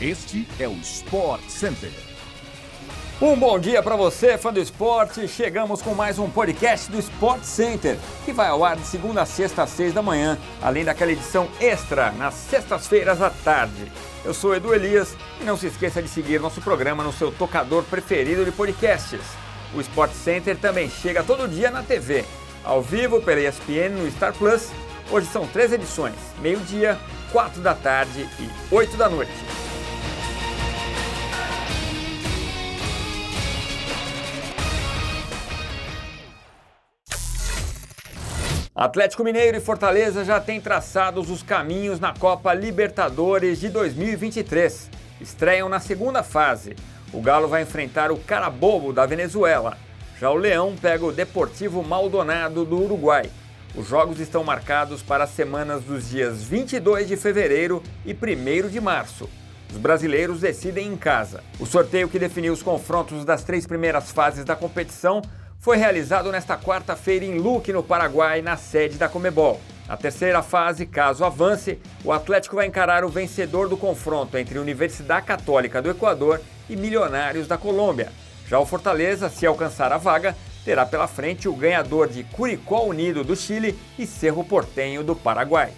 [0.00, 1.90] Este é o Sport Center.
[3.20, 5.26] Um bom dia para você, fã do esporte.
[5.26, 9.26] Chegamos com mais um podcast do Sport Center, que vai ao ar de segunda a
[9.26, 13.90] sexta às seis da manhã, além daquela edição extra nas sextas-feiras à tarde.
[14.24, 17.82] Eu sou Edu Elias e não se esqueça de seguir nosso programa no seu tocador
[17.82, 19.20] preferido de podcasts.
[19.74, 22.24] O Sport Center também chega todo dia na TV,
[22.62, 24.70] ao vivo pela ESPN no Star Plus.
[25.10, 26.96] Hoje são três edições: meio-dia,
[27.32, 29.57] quatro da tarde e oito da noite.
[38.80, 44.88] Atlético Mineiro e Fortaleza já têm traçados os caminhos na Copa Libertadores de 2023.
[45.20, 46.76] Estreiam na segunda fase.
[47.12, 49.76] O Galo vai enfrentar o Carabobo da Venezuela.
[50.20, 53.28] Já o Leão pega o Deportivo Maldonado do Uruguai.
[53.74, 58.80] Os jogos estão marcados para as semanas dos dias 22 de fevereiro e 1 de
[58.80, 59.28] março.
[59.72, 61.42] Os brasileiros decidem em casa.
[61.58, 65.20] O sorteio que definiu os confrontos das três primeiras fases da competição
[65.58, 69.60] foi realizado nesta quarta-feira em Luque, no Paraguai, na sede da Comebol.
[69.88, 75.26] Na terceira fase, caso avance, o Atlético vai encarar o vencedor do confronto entre Universidade
[75.26, 78.12] Católica do Equador e Milionários da Colômbia.
[78.46, 83.24] Já o Fortaleza, se alcançar a vaga, terá pela frente o ganhador de Curicó Unido
[83.24, 85.72] do Chile e Cerro Portenho do Paraguai.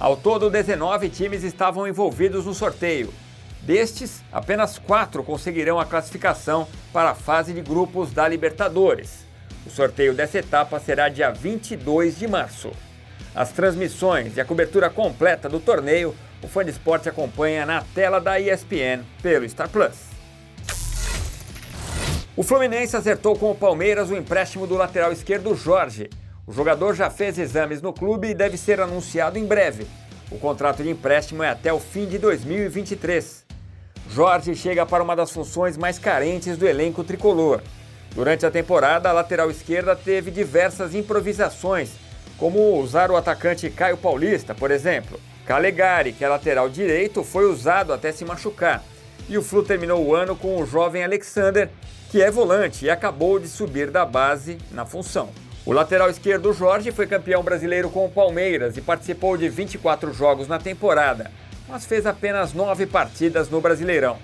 [0.00, 3.12] Ao todo, 19 times estavam envolvidos no sorteio.
[3.66, 9.26] Destes, apenas quatro conseguirão a classificação para a fase de grupos da Libertadores.
[9.66, 12.70] O sorteio dessa etapa será dia 22 de março.
[13.34, 18.20] As transmissões e a cobertura completa do torneio o Fã de Esporte acompanha na tela
[18.20, 19.96] da ESPN pelo Star Plus.
[22.36, 26.08] O Fluminense acertou com o Palmeiras o empréstimo do lateral esquerdo Jorge.
[26.46, 29.88] O jogador já fez exames no clube e deve ser anunciado em breve.
[30.30, 33.45] O contrato de empréstimo é até o fim de 2023.
[34.10, 37.60] Jorge chega para uma das funções mais carentes do elenco tricolor.
[38.14, 41.90] Durante a temporada, a lateral esquerda teve diversas improvisações,
[42.38, 45.20] como usar o atacante Caio Paulista, por exemplo.
[45.44, 48.82] Calegari, que é lateral direito, foi usado até se machucar.
[49.28, 51.68] E o Flu terminou o ano com o jovem Alexander,
[52.10, 55.28] que é volante e acabou de subir da base na função.
[55.64, 60.46] O lateral esquerdo Jorge foi campeão brasileiro com o Palmeiras e participou de 24 jogos
[60.46, 61.30] na temporada
[61.68, 64.18] mas fez apenas nove partidas no Brasileirão.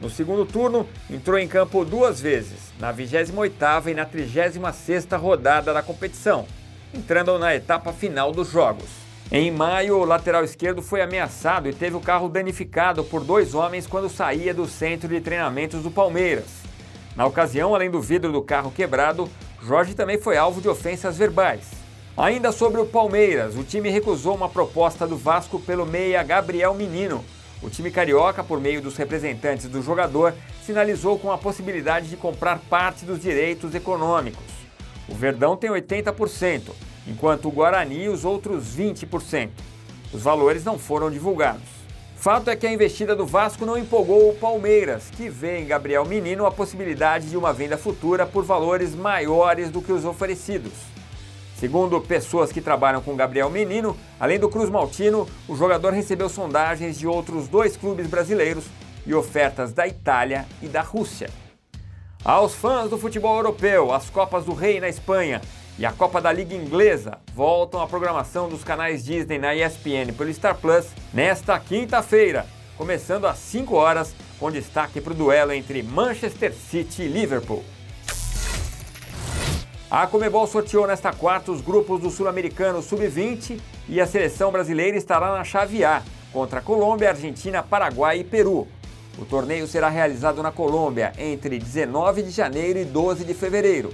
[0.00, 5.82] No segundo turno, entrou em campo duas vezes, na 28ª e na 36ª rodada da
[5.82, 6.46] competição,
[6.92, 9.04] entrando na etapa final dos jogos.
[9.30, 13.86] Em maio, o lateral esquerdo foi ameaçado e teve o carro danificado por dois homens
[13.86, 16.62] quando saía do centro de treinamentos do Palmeiras.
[17.16, 19.30] Na ocasião, além do vidro do carro quebrado,
[19.62, 21.62] Jorge também foi alvo de ofensas verbais.
[22.16, 27.24] Ainda sobre o Palmeiras, o time recusou uma proposta do Vasco pelo meia Gabriel Menino.
[27.60, 30.32] O time carioca, por meio dos representantes do jogador,
[30.64, 34.44] sinalizou com a possibilidade de comprar parte dos direitos econômicos.
[35.08, 36.70] O Verdão tem 80%,
[37.08, 39.50] enquanto o Guarani os outros 20%.
[40.12, 41.68] Os valores não foram divulgados.
[42.14, 46.04] Fato é que a investida do Vasco não empolgou o Palmeiras, que vê em Gabriel
[46.04, 50.94] Menino a possibilidade de uma venda futura por valores maiores do que os oferecidos.
[51.64, 56.98] Segundo pessoas que trabalham com Gabriel Menino, além do Cruz Maltino, o jogador recebeu sondagens
[56.98, 58.66] de outros dois clubes brasileiros
[59.06, 61.30] e ofertas da Itália e da Rússia.
[62.22, 65.40] Aos fãs do futebol europeu, as Copas do Rei na Espanha
[65.78, 70.34] e a Copa da Liga Inglesa voltam à programação dos canais Disney na ESPN pelo
[70.34, 72.44] Star Plus nesta quinta-feira,
[72.76, 77.64] começando às 5 horas, com destaque para o duelo entre Manchester City e Liverpool.
[79.90, 85.32] A Comebol sorteou nesta quarta os grupos do Sul-Americano Sub-20 e a seleção brasileira estará
[85.32, 86.02] na chave A,
[86.32, 88.66] contra Colômbia, Argentina, Paraguai e Peru.
[89.18, 93.92] O torneio será realizado na Colômbia entre 19 de janeiro e 12 de fevereiro.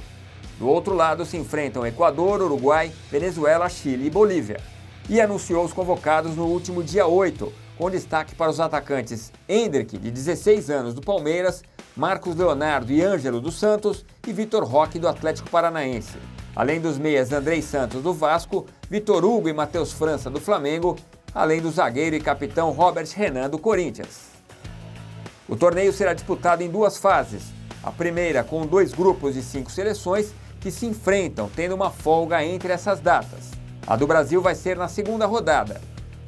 [0.58, 4.60] Do outro lado se enfrentam Equador, Uruguai, Venezuela, Chile e Bolívia.
[5.08, 10.10] E anunciou os convocados no último dia 8, com destaque para os atacantes Hendrick, de
[10.10, 11.62] 16 anos, do Palmeiras,
[11.96, 16.16] Marcos Leonardo e Ângelo dos Santos e Vitor Roque do Atlético Paranaense.
[16.54, 20.96] Além dos meias Andrei Santos do Vasco, Vitor Hugo e Matheus França do Flamengo,
[21.34, 24.30] além do zagueiro e capitão Robert Renan do Corinthians.
[25.48, 27.44] O torneio será disputado em duas fases.
[27.82, 32.72] A primeira com dois grupos de cinco seleções que se enfrentam, tendo uma folga entre
[32.72, 33.50] essas datas.
[33.86, 35.80] A do Brasil vai ser na segunda rodada.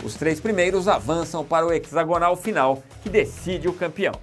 [0.03, 4.15] Os três primeiros avançam para o hexagonal final, que decide o campeão.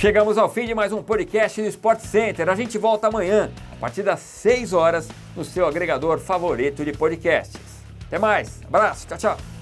[0.00, 2.48] Chegamos ao fim de mais um podcast do Sport Center.
[2.48, 5.06] A gente volta amanhã, a partir das 6 horas,
[5.36, 7.60] no seu agregador favorito de podcasts.
[8.06, 9.59] Até mais, abraço, tchau, tchau.